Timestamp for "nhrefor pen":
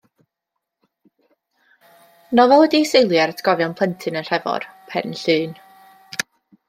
4.29-5.17